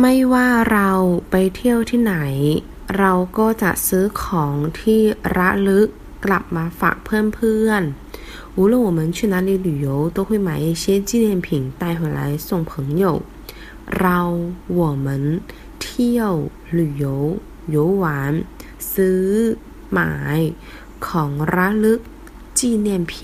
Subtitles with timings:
[0.00, 0.90] ไม่ว่าเรา
[1.30, 2.16] ไปเที่ยวที่ไหน
[2.98, 5.00] เราก็จะซื้อของที่
[5.36, 5.88] ระลึก
[6.24, 11.48] กลับมาฝากเพื่อนๆ无论我们去哪里旅游都会买一些纪念品
[11.80, 12.72] 带回来送朋
[13.02, 13.04] 友
[14.00, 14.20] เรา
[14.80, 15.06] 我们
[15.82, 16.32] เที่ยว
[16.78, 17.06] 旅游
[17.74, 18.04] 游玩
[18.92, 19.24] ซื้อ
[19.92, 20.38] หมาย
[21.06, 22.00] ของระลึก
[22.58, 23.14] 纪念品